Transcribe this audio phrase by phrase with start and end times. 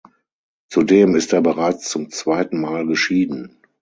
[0.67, 3.57] Zudem ist er bereits zum zweiten Mal geschieden.